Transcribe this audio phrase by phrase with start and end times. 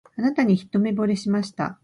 [0.17, 1.79] あなたに一目ぼれしました